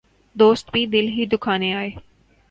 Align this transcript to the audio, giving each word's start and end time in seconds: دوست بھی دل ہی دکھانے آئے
دوست 0.35 0.71
بھی 0.73 0.85
دل 0.85 1.07
ہی 1.07 1.25
دکھانے 1.25 1.73
آئے 1.73 1.89